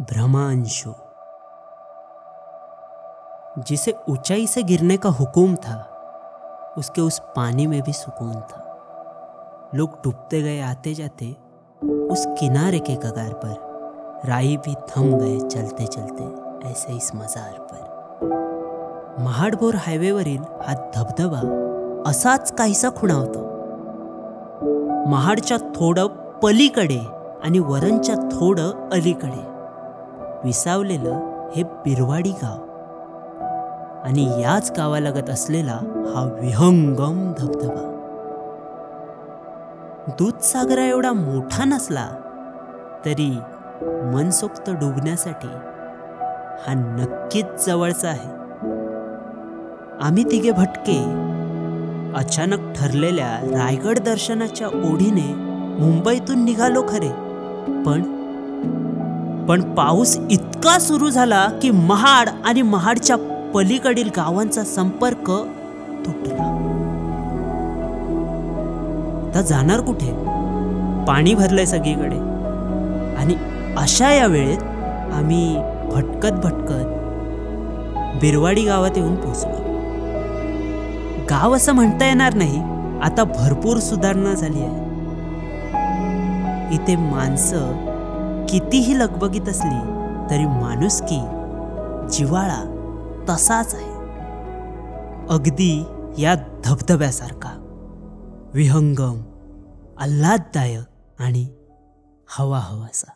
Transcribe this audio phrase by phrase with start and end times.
[0.00, 0.90] भ्रमांशु
[3.62, 5.76] जिसे ऊंचाई से गिरने का हुक्म था,
[6.78, 11.32] उसके उस पानी में भी सुकून था। लोग डूबते गए आते जाते
[12.12, 16.24] उस किनारे के कगार पर राई भी थम गए चलते चलते
[16.68, 21.42] ऐसे इस मजार पर। महाडभोर हायवेवरील हा धबधबा
[22.10, 23.40] असाच काहीसा खुणावतो।
[25.08, 26.06] महाडच्या थोडं
[26.42, 27.00] पलीकडे
[27.44, 29.55] आणि वरणच्या थोडं अलीकडे
[30.44, 31.20] विसावलेलं
[31.56, 32.66] हे पिरवाडी गाव.
[34.04, 37.92] आणि याच गावालगत असलेला हा विहंगम धबधबा.
[40.18, 42.06] दूधसागरा एवढा मोठा नसला
[43.04, 43.38] तरी
[44.14, 45.48] मनसोक्त डुबण्यासाठी
[46.66, 48.30] हा नक्कीच जवळचा आहे.
[50.02, 51.26] आम्ही तिघे भटके
[52.14, 55.34] अचानक ठरलेल्या रायगड दर्शनाच्या ओढीने
[55.84, 57.10] मुंबईतून निघालो खरे.
[57.86, 58.16] पण
[59.48, 63.16] पण पाऊस इतका सुरू झाला की महाड आणि महाडच्या
[63.54, 65.30] पलीकडील गावांचा संपर्क
[66.06, 66.42] तुटला.
[69.28, 70.12] आता जाणार कुठे?
[71.06, 72.18] पाणी भरलंय सगळीकडे.
[73.16, 73.34] आणि
[73.76, 74.62] अशा या वेळेत
[75.12, 75.56] आम्ही
[75.92, 76.94] भटकत भटकत
[78.20, 79.64] बिरवाडी गावात येऊन पोचलो
[81.30, 82.60] गाव असं म्हणता येणार नाही
[83.02, 84.84] आता भरपूर सुधारणा झाली आहे.
[86.74, 87.95] इथे माणसं
[88.48, 89.80] कितीही लगबगीत असली
[90.30, 91.20] तरी माणुसकी
[92.12, 92.62] जिवाळा
[93.28, 93.94] तसाच आहे.
[95.30, 95.84] अगदी
[96.18, 97.50] या धबधब्यासारखा
[98.54, 99.20] विहंगम
[99.98, 100.84] आल्हाददायक
[101.18, 101.48] आणि
[102.28, 103.10] हवा हवासा